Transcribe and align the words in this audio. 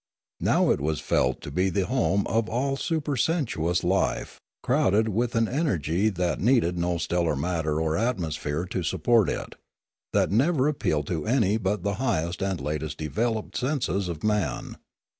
Now 0.39 0.71
it 0.71 0.81
was 0.81 0.99
felt 0.99 1.41
to 1.41 1.51
be 1.51 1.69
the 1.69 1.85
home 1.85 2.25
of 2.25 2.49
all 2.49 2.75
supersensuous 2.75 3.83
life, 3.83 4.39
crowded 4.63 5.09
with 5.09 5.35
an 5.35 5.47
energy 5.47 6.09
that 6.09 6.41
needed 6.41 6.75
no 6.75 6.97
stellar 6.97 7.35
matter 7.35 7.79
or 7.79 7.95
atmosphere 7.95 8.65
to 8.65 8.81
sup 8.81 9.03
port 9.03 9.29
it, 9.29 9.53
that 10.11 10.31
never 10.31 10.67
appealed 10.67 11.05
to 11.05 11.27
any 11.27 11.57
but 11.57 11.83
the 11.83 11.93
highest 12.01 12.39
306 12.39 12.39
Limanora 12.39 12.49
and 12.51 12.61
latest 12.65 12.97
developed 12.97 13.57
senses 13.57 14.07
of 14.09 14.23
man. 14.23 14.77